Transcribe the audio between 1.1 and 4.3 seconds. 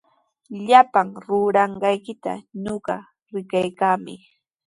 ruranqaykita ñuqa rikaykaami.